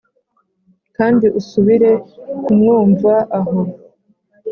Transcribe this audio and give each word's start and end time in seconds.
kandi 0.97 1.25
usubire 1.39 1.91
kumwumva 2.43 3.13
aho, 3.39 3.59